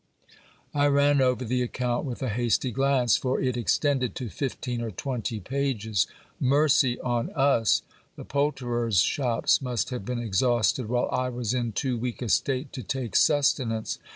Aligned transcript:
I 0.73 0.87
ran 0.87 1.21
over 1.21 1.45
the 1.45 1.61
account 1.61 2.05
with 2.05 2.23
a 2.23 2.29
hasty 2.29 2.71
glance; 2.71 3.17
for 3.17 3.39
it 3.39 3.55
extended 3.55 4.15
to 4.15 4.29
fifteen 4.31 4.81
or 4.81 4.89
twenty 4.89 5.39
pages. 5.39 6.07
Mercy 6.39 6.99
on 7.01 7.29
us! 7.35 7.83
The 8.15 8.25
poulterers' 8.25 9.01
shops 9.01 9.61
must 9.61 9.91
have 9.91 10.03
been 10.03 10.17
exhausted, 10.17 10.89
while 10.89 11.07
I 11.11 11.29
was 11.29 11.53
in 11.53 11.73
too 11.73 11.99
weak 11.99 12.23
a 12.23 12.29
state 12.29 12.73
to 12.73 12.81
take 12.81 13.15
sustenance 13.15 13.99